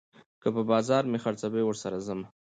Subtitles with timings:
[0.41, 2.27] که په بازار مې خرڅوي، ورسره ځمه